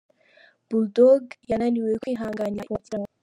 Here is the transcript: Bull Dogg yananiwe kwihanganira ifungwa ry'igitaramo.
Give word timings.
Bull 0.67 0.85
Dogg 0.95 1.23
yananiwe 1.49 1.91
kwihanganira 2.01 2.61
ifungwa 2.63 2.75
ry'igitaramo. 2.79 3.09